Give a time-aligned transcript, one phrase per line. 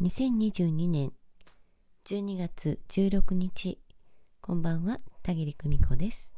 [0.00, 1.12] 2022年
[2.06, 3.80] 12月16日。
[4.40, 6.32] こんばんは田切久美子です。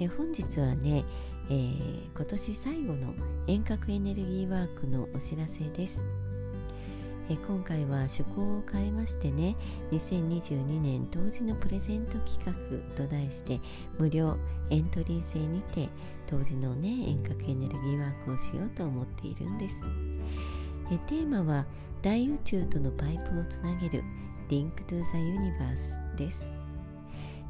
[0.00, 1.04] え本日はね、
[1.50, 3.14] えー、今年最後の
[3.46, 6.06] 遠隔エネルギーワークのお知らせです。
[7.28, 9.56] え今回は趣向を変えましてね
[9.90, 12.52] 2022年当時のプレゼント企画
[12.94, 13.60] と題して
[13.98, 14.36] 無料
[14.70, 15.88] エントリー制にて
[16.28, 19.74] 当時のね遠隔エネルギーワークをしようと思っているんです。
[20.92, 21.66] えテーマは
[22.00, 24.04] 大宇宙とのパイプをつなげる
[24.48, 26.50] Link to the Universe です。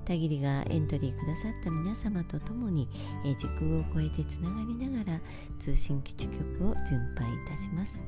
[0.07, 2.89] 田切がエントリーくださった皆様と共に、
[3.27, 5.21] え時空を超えてつながりながら
[5.59, 8.07] 通信基地局を巡拝いたします。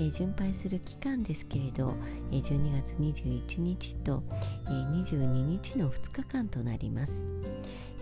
[0.00, 1.94] え巡拝する期間ですけれど、
[2.32, 4.22] え12月21日と、
[4.66, 5.16] え22
[5.62, 7.28] 日の2日間となります。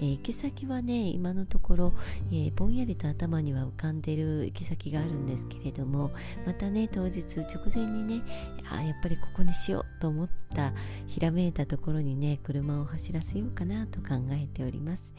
[0.01, 1.93] えー、行き先はね今のところ、
[2.31, 6.13] えー、ぼんやりと頭には浮かんでる行き先があるんですけれども
[6.47, 8.23] またね当日直前にね
[8.71, 10.73] あやっぱりここにしようと思った
[11.09, 15.15] ひらめいたところにね車を走らせようかなと考えております、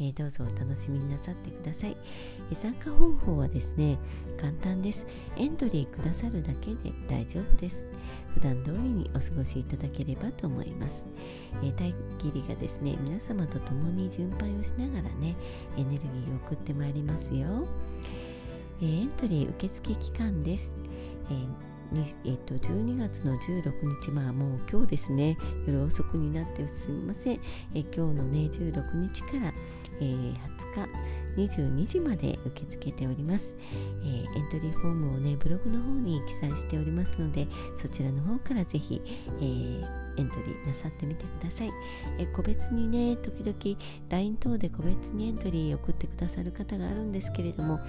[0.00, 1.96] えー、どうぞお楽しみになさってください、
[2.50, 3.98] え参加方法はですね
[4.36, 5.06] 簡単です。
[5.36, 7.86] エントリーくださるだけで大丈夫です
[8.34, 11.06] 普段通りにお過ごしいただければと思います。
[11.62, 15.36] えー、大義理がですね皆様と共に巡拝をしながらね
[15.76, 17.66] エネルギーを送ってまいりますよ。
[18.80, 20.74] えー、エントリー受付期間です。
[21.30, 21.74] えー
[22.24, 27.38] えっと、12月の16日、まあもう今日ですね、夜遅くになってすみません。
[27.74, 29.52] え今日のね、16日から、
[30.00, 30.36] えー、20
[30.86, 33.56] 日、22時まで受け付けております、
[34.04, 39.02] えー、エントリーフォームをねブログの方に記載しておりますのでそちらの方からぜひ、
[39.40, 41.70] えーエントリーなさってみてください。
[42.18, 47.80] え個別にね、時々 LINE 等で個別にエントリー送ってくださる方があるんですけれども、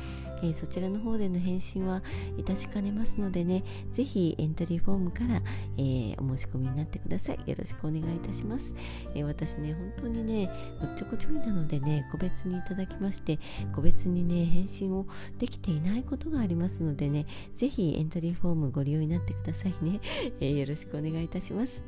[0.43, 2.01] えそちらの方での返信は
[2.37, 5.41] いたしかねますのでね、ぜひエントリーフォームから、
[5.77, 7.49] えー、お申し込みになってください。
[7.49, 8.73] よろしくお願いいたします。
[9.13, 10.49] えー、私ね、本当にね、
[10.81, 13.39] おっちょこちょいなのでね、個別にいただきまして、
[13.73, 15.05] 個別にね、返信を
[15.37, 17.25] できていないことがありますのでね、
[17.55, 19.99] ぜひエントリーフォームご利用になってくださいね。
[20.39, 21.83] えー、よろしくお願いいたします。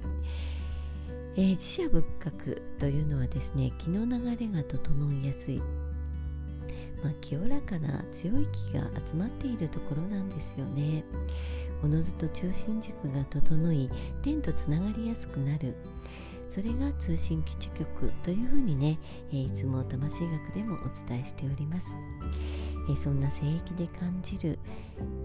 [1.35, 5.61] えー、自社仏閣というのはですね気の流れが整いやすい、
[7.03, 11.03] まあ、清らかな強い気が集まっているところなんですよね
[11.83, 13.87] おのずと中心軸が整い
[14.23, 15.75] 天とつながりやすくなる
[16.47, 18.97] それが通信基地局というふうにね、
[19.31, 21.95] え、いつも魂学でもお伝えしております、
[22.89, 24.57] え、そんな聖域で感じる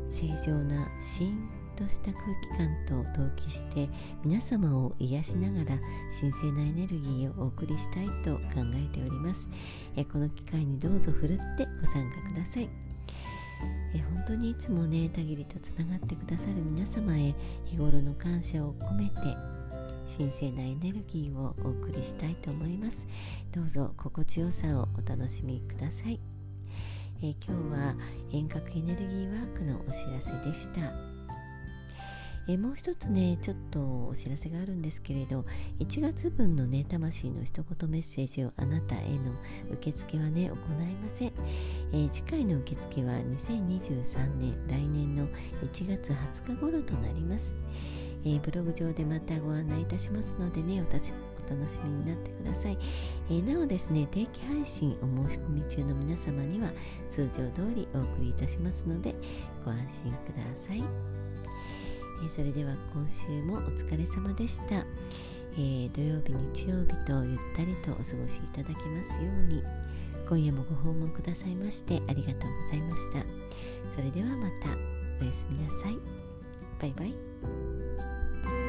[0.07, 3.89] 正常な心とした空気感と同期して
[4.25, 5.79] 皆様を癒しながら
[6.21, 9.49] 神聖なエネルギーをお送りしたいと考えております。
[9.97, 12.69] えこの機会にどうぞふるってご参加ください。
[13.95, 17.35] え本当にいつもねたぎりとつながってくださる皆様へ
[17.65, 19.62] 日頃の感謝を込めて
[20.15, 23.07] 神聖なエネルギーをお送りしたいと思います。
[23.51, 26.21] どうぞ心地よさをお楽しみください。
[27.23, 27.95] え今日は
[28.31, 31.13] 遠隔エネルギーワークのお知らせでした。
[32.47, 35.47] えもう一つねちょっとお知らせがあるんですけれど
[35.79, 39.33] 1月分のね魂の一言メッセージをあなたへの
[39.71, 40.59] 受付はね行い
[40.97, 41.33] ません、
[41.93, 45.29] え、次回の受付は2023年来年の
[45.63, 47.55] 1月20日頃となります、
[48.25, 51.15] えー、ブログ上でまたご案内いたしますのでねお立ち
[51.47, 52.79] お楽しみになってください、
[53.31, 56.71] えー、なおですね定期配信お申し込み中の皆様には
[57.11, 59.15] 通常通りお送りいたしますので
[59.65, 60.83] ご安心ください。
[62.25, 69.63] えそれでは今週もお疲れ様でした、えー、土曜日日曜日とゆったりとお過ごしいただけますように
[70.29, 73.19] 今夜もご訪問くださいましてありがとうございました。
[73.95, 74.69] それではまた
[75.21, 76.32] おやすみなさい。
[76.83, 78.62] 拜拜。